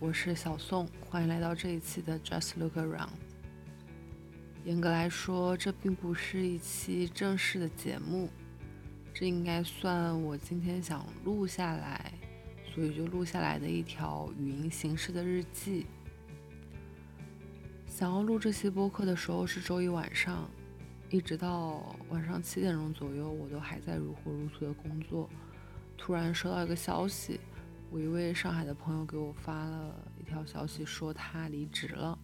[0.00, 3.10] 我是小宋，欢迎来到这一期的 Just Look Around。
[4.64, 8.30] 严格来说，这并不是一期正式的节目，
[9.12, 12.14] 这应该算我今天想录下来，
[12.72, 15.84] 所以就录下来的一条语音形式的日记。
[17.86, 20.48] 想要录这期播客的时候是周一晚上，
[21.10, 25.28] 一直到晚上七点钟左右，我都还在如火如荼的工作。
[25.98, 27.38] 突然收到一个消息。
[27.92, 32.16] 我一位上海的朋友给我发了一条消息，说他离职了。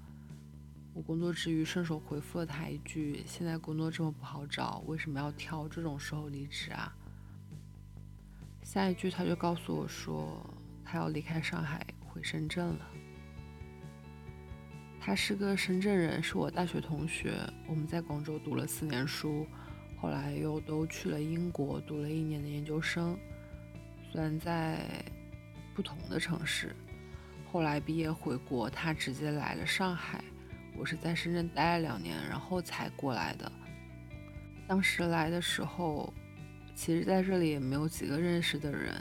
[0.94, 6.94] 我工作之余顺手回复了他一句：“现在工作这么不好找，为什么要挑这种时候离职啊？”
[8.62, 10.38] 下一句他就告诉我说，
[10.84, 12.86] 他要离开上海回深圳了。
[15.00, 19.44] 他是个深圳人，是我大学同学，我们在广州读了四年书，
[20.00, 23.18] 后来又都去了英国读了一年的研究生。
[24.12, 25.04] 虽然在
[25.76, 26.74] 不同的城市，
[27.52, 30.24] 后来毕业回国，他直接来了上海。
[30.74, 33.52] 我是在深圳待了两年，然后才过来的。
[34.66, 36.10] 当时来的时候，
[36.74, 38.94] 其实在这里也没有几个认识的人，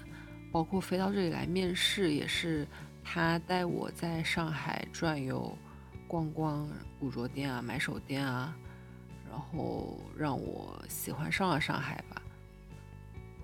[0.52, 2.68] 包括飞到这里来面试，也是
[3.02, 5.58] 他带我在上海转悠，
[6.09, 6.68] 逛逛
[7.00, 8.53] 古着店啊，买手店啊，
[9.30, 12.22] 然后让我喜欢上了上海吧，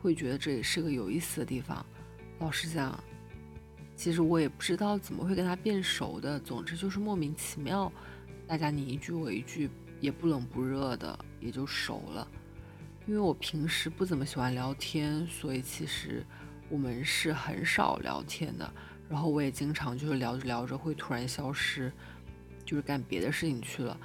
[0.02, 1.86] 会觉得这里是个有意思的地方。
[2.40, 3.02] 老实讲。
[4.02, 7.92] 其实我也不知道怎么会跟他变熟的，总之就是莫名其妙，
[8.48, 12.28] 大家你一句我一句，也不冷不热的，也就熟了。
[13.06, 16.26] 因为我平时不怎么喜欢聊天，所以其实
[16.68, 18.74] 我们是很少聊天的。
[19.08, 21.94] 然后我也经常就是聊着聊着会突然消失，
[22.66, 23.96] 就是干别的事情去了。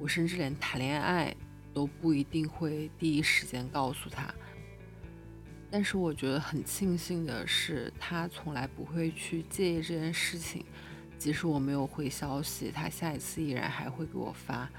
[0.00, 1.32] 我甚至连谈恋爱
[1.72, 4.34] 都不一定会第一时间告诉他。
[5.76, 10.64] 但是我觉得很庆幸的是，他从来不会去介意这件事情，
[11.18, 14.70] 即使我没有回消息，他下一次依然还会给我发。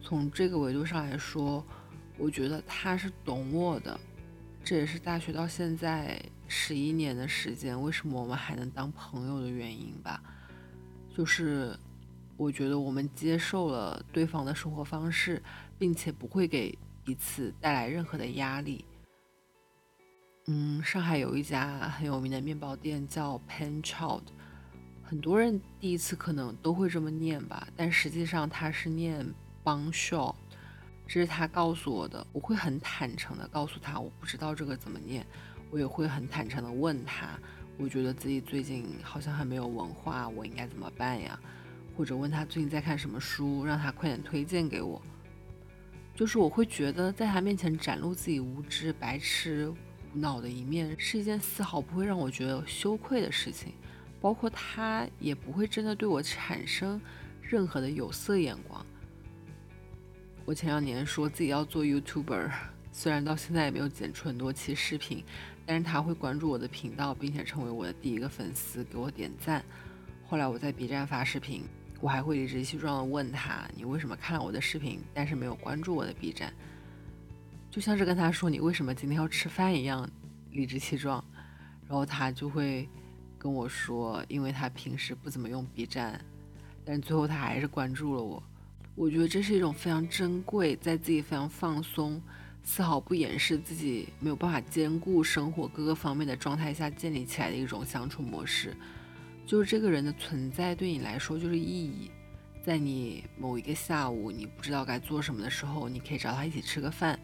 [0.00, 1.66] 从这个维度上来说，
[2.16, 3.98] 我觉得他是懂我的。
[4.62, 10.22] 这也是大学到现在十一年的时间，为什么我们还能当朋友的原因吧。
[11.12, 11.76] 就是
[12.36, 15.42] 我觉得我们接受了对方的生活方式，
[15.76, 18.84] 并且不会给彼此带来任何的压力。
[20.48, 24.22] 嗯，上海有一家很有名的面包店叫 Pan Child，
[25.02, 29.26] 很多人第一次可能都会这么念吧，但实际上它是念
[29.64, 30.36] Bang Shop，
[31.04, 32.24] 这是他告诉我的。
[32.32, 35.26] 我会很坦诚的告诉他，我不知道这个怎么念，
[35.68, 37.36] 我也会很坦诚的问他，
[37.76, 41.36] 我觉得自己最近好像很没有文化，我应该怎么办呀？
[41.96, 45.02] 或者问他最近在看什么书，让他快点推荐给我。
[46.14, 49.74] 就是我会觉得在他面前展露自己无知、白痴。
[50.16, 53.72] 脑的一面是一件丝毫不会让我觉得羞愧的事情，
[54.20, 57.00] 包括他也不会真的对我产生
[57.40, 58.84] 任何的有色眼光。
[60.44, 62.50] 我前两年说自己要做 YouTuber，
[62.92, 65.24] 虽然到现在也没有剪出很多期视频，
[65.64, 69.64] 但是他会关注我的频道，并且成为我的第一个粉丝，给我点赞。
[70.26, 71.64] 后来我在 B 站发视频，
[72.00, 76.52] 我还会理直气壮的问他：“你为什么看了我的视频，但是没有关注我的 B 站？”
[77.76, 80.08] 就像是跟他说你为什么今天要吃饭一样，
[80.52, 81.22] 理直气壮，
[81.86, 82.88] 然后他就会
[83.36, 86.18] 跟我说，因为他平时不怎么用 B 站，
[86.86, 88.42] 但最后他还是关注了我。
[88.94, 92.18] 我觉得这是一种非常珍贵，在自己非常放松、
[92.62, 98.74] 丝毫不掩饰自己没有办法兼顾生活各个方面的状态下建立起来的一种相处模式。
[99.44, 102.10] 就是这个人的存在对你来说就是意义，
[102.64, 107.20] 在你某一个下午你不知道该做什么的时候，你可以找他一起吃个饭。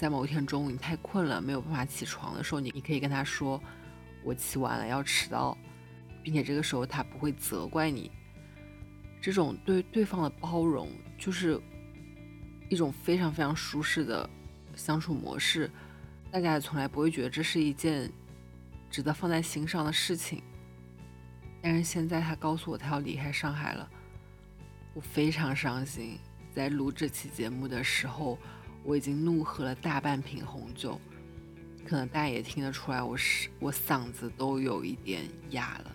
[0.00, 3.62] 在某一天中午你太困了没有办法起床的时候，你你可以跟他说，
[4.24, 5.54] 我起晚了要迟到，
[6.22, 8.10] 并且这个时候他不会责怪你。
[9.20, 10.88] 这种对对方的包容，
[11.18, 11.60] 就是
[12.70, 14.26] 一种非常非常舒适的
[14.74, 15.70] 相处模式。
[16.30, 18.10] 大家也从来不会觉得这是一件
[18.90, 20.42] 值得放在心上的事情。
[21.60, 23.86] 但是现在他告诉我他要离开上海了，
[24.94, 26.18] 我非常伤心。
[26.54, 28.38] 在录这期节目的时候。
[28.82, 31.00] 我已经怒喝了大半瓶红酒，
[31.84, 35.92] 可能大家也听得出来，我是我嗓子都有一点哑了。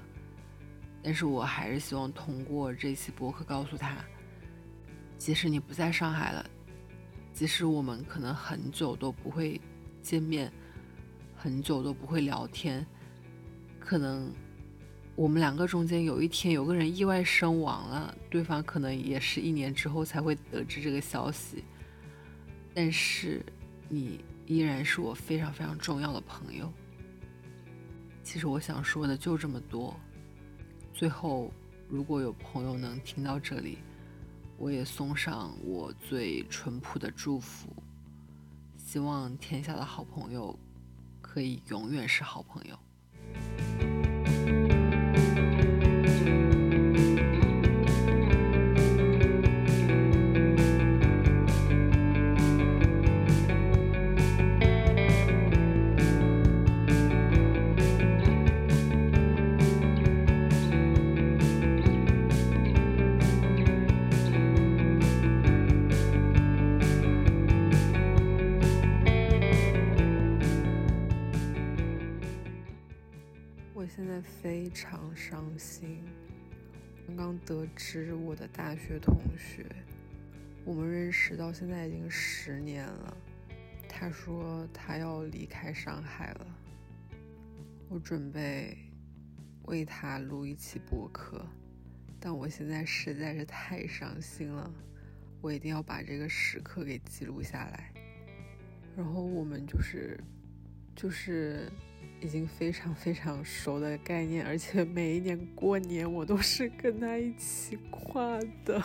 [1.02, 3.98] 但是我还是希望通过这期播客告诉他，
[5.18, 6.50] 即使你不在上海了，
[7.34, 9.60] 即使我们可能很久都不会
[10.02, 10.52] 见面，
[11.36, 12.86] 很久都不会聊天，
[13.80, 14.32] 可能
[15.16, 21.64] 我们两个中间有一天有个人意外身亡了，对方可能也是一年之后才会得知这个消息。
[22.76, 23.42] 但是，
[23.88, 26.70] 你依然是我非常非常重要的朋友。
[28.22, 29.98] 其实我想说的就这么多。
[30.94, 31.50] 最后，
[31.88, 33.78] 如果有朋友能听到这里，
[34.58, 37.70] 我也送上我最淳朴的祝福，
[38.78, 40.58] 希望天下的好朋友
[41.22, 42.78] 可以永远是好朋友。
[74.76, 76.04] 常伤心。
[77.08, 79.66] 刚刚得知我的大学同学，
[80.66, 83.16] 我们认识到现在已经十年了。
[83.88, 86.46] 他说他要离开上海了。
[87.88, 88.78] 我准备
[89.64, 91.48] 为他录一期播客，
[92.20, 94.70] 但我现在实在是太伤心了。
[95.40, 97.94] 我一定要把这个时刻给记录下来。
[98.98, 100.20] 然后我们就是，
[100.94, 101.72] 就是。
[102.22, 108.82] 已经非常非常熟的概念，而且每一年过年我都是跟他一起跨的，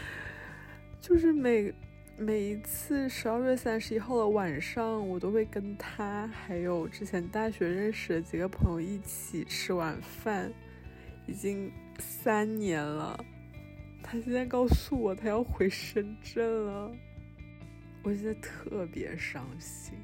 [1.00, 1.72] 就是每
[2.18, 10.52] 每一次十二月三十一号的晚上，我都会跟他还有之前大学认识的几个朋友一起吃晚饭，
[11.26, 13.18] 已经三年了。
[14.02, 16.92] 他现在告诉我他要回深圳了，
[18.02, 19.94] 我现在特别伤心。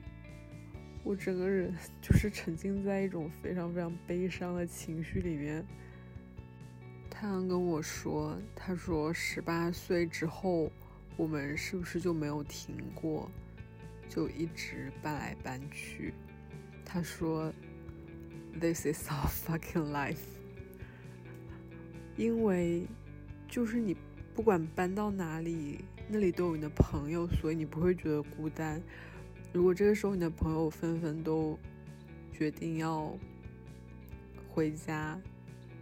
[1.07, 1.73] 我整个人
[2.03, 5.65] 就是沉浸在一种非常非常悲伤的情绪里面。
[7.09, 10.71] 太阳跟我说：“他说十八岁之后，
[11.17, 13.31] 我们是不是就没有停过，
[14.09, 16.13] 就一直搬来搬去？”
[16.85, 17.53] 他说
[18.61, 20.17] ：“This is our fucking life。
[22.19, 22.85] ”因为
[23.49, 23.97] 就是你
[24.35, 28.83] 不管搬到哪里，那里都有你的朋友，所以你不会觉得孤单。
[29.57, 31.59] 如果这个时候你的朋友纷纷都
[32.31, 33.19] 决定要
[34.51, 35.19] 回家，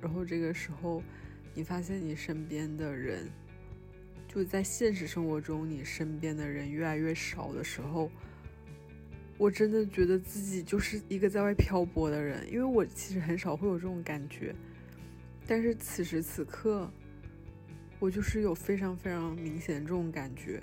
[0.00, 1.02] 然后这个时候
[1.54, 3.28] 你发现你身边的人
[4.28, 8.08] 就在现实生活中，你身边的人越来越少的时候，
[9.38, 14.54] 我真的觉得自己就是一个在外漂泊的人，因为我其实很少会有这种感觉，
[15.48, 16.88] 但是此时此刻，
[17.98, 20.62] 我就是有非常非常明显这种感觉。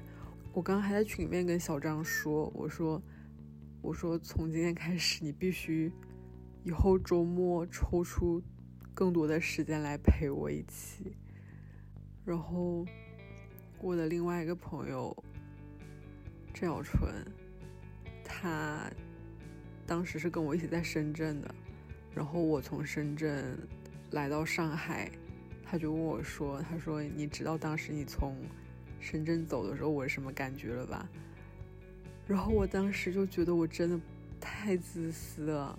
[0.53, 3.01] 我刚刚还在群里面跟小张说，我说，
[3.81, 5.89] 我说从今天开始，你必须
[6.65, 8.43] 以后周末抽出
[8.93, 11.15] 更多的时间来陪我一起。
[12.25, 12.85] 然后
[13.79, 15.15] 我的另外一个朋友
[16.53, 17.25] 郑小纯，
[18.21, 18.91] 他
[19.87, 21.55] 当时是跟我一起在深圳的，
[22.13, 23.57] 然后我从深圳
[24.11, 25.09] 来到上海，
[25.63, 28.35] 他就问我说，他说你知道当时你从。
[29.01, 31.09] 深圳走的时候，我是什么感觉了吧？
[32.27, 33.99] 然后我当时就觉得我真的
[34.39, 35.77] 太自私了。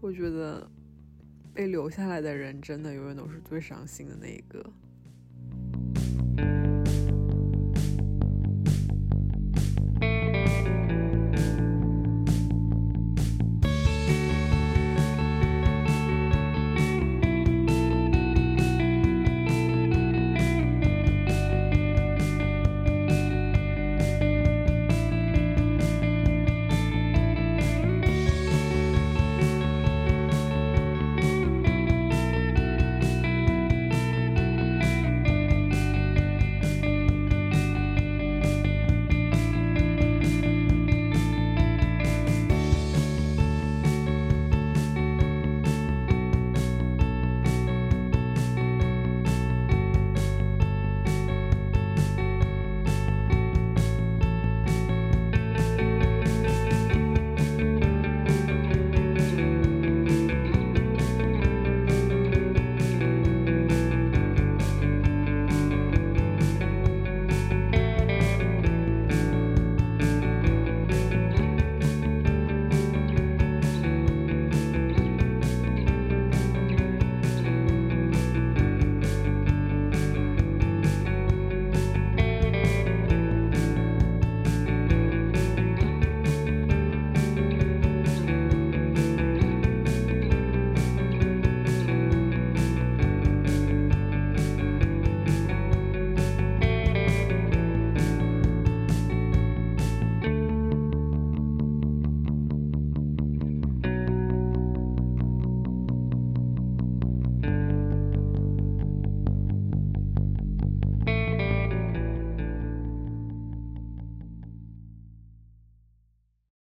[0.00, 0.68] 我觉得
[1.52, 4.64] 被留下来的人真的永远都是最伤心的那一个。